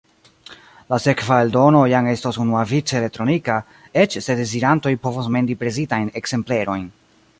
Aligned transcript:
La 0.93 0.97
sekva 1.03 1.35
eldono 1.45 1.81
jam 1.91 2.09
estos 2.13 2.39
unuavice 2.45 2.97
elektronika, 3.01 3.59
eĉ 4.05 4.17
se 4.29 4.37
dezirantoj 4.41 4.95
povos 5.05 5.31
mendi 5.37 5.59
presitajn 5.65 6.11
ekzemplerojn. 6.23 6.91